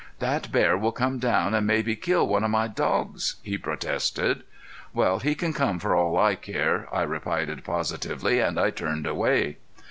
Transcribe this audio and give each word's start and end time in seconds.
"That 0.17 0.51
bear 0.51 0.75
will 0.75 0.93
come 0.93 1.19
down 1.19 1.53
an' 1.53 1.67
mebbe 1.67 1.95
kill 2.01 2.27
one 2.27 2.43
of 2.43 2.49
my 2.49 2.67
dogs," 2.67 3.35
he 3.43 3.55
protested. 3.55 4.41
"Well, 4.95 5.19
he 5.19 5.35
can 5.35 5.53
come 5.53 5.77
for 5.77 5.93
all 5.93 6.17
I 6.17 6.33
care," 6.33 6.89
I 6.91 7.03
replied, 7.03 7.63
positively, 7.63 8.39
and 8.39 8.59
I 8.59 8.71
turned 8.71 9.05
away. 9.05 9.57